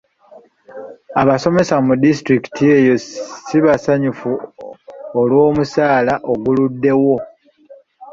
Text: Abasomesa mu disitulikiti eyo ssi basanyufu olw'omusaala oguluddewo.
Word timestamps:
Abasomesa 1.21 1.75
mu 1.85 1.93
disitulikiti 2.03 2.63
eyo 2.77 2.95
ssi 3.03 3.57
basanyufu 3.65 4.31
olw'omusaala 5.19 6.13
oguluddewo. 6.31 7.15